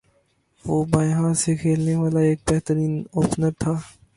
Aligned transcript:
وہ 0.65 0.77
بائیں 0.91 1.13
ہاتھ 1.13 1.37
سےکھیلنے 1.41 1.95
والا 2.01 2.19
ایک 2.27 2.39
بہترین 2.49 2.93
اوپنر 3.15 3.51
تھا 3.61 3.73